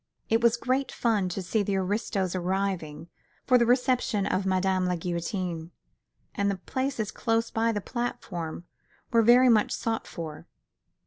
[0.29, 3.07] It was great fun to see the aristos arriving
[3.45, 5.69] for the reception of Madame la Guillotine,
[6.33, 8.65] and the places close by the platform
[9.11, 10.47] were very much sought after.